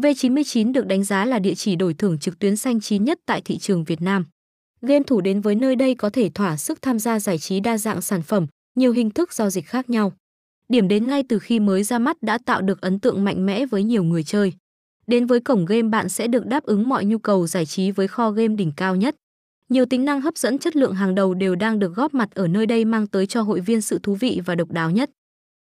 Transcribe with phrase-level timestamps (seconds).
[0.00, 3.40] V99 được đánh giá là địa chỉ đổi thưởng trực tuyến xanh chín nhất tại
[3.44, 4.24] thị trường Việt Nam.
[4.82, 7.78] Game thủ đến với nơi đây có thể thỏa sức tham gia giải trí đa
[7.78, 10.12] dạng sản phẩm, nhiều hình thức giao dịch khác nhau.
[10.68, 13.66] Điểm đến ngay từ khi mới ra mắt đã tạo được ấn tượng mạnh mẽ
[13.66, 14.52] với nhiều người chơi.
[15.06, 18.08] Đến với cổng game bạn sẽ được đáp ứng mọi nhu cầu giải trí với
[18.08, 19.14] kho game đỉnh cao nhất.
[19.68, 22.48] Nhiều tính năng hấp dẫn chất lượng hàng đầu đều đang được góp mặt ở
[22.48, 25.10] nơi đây mang tới cho hội viên sự thú vị và độc đáo nhất.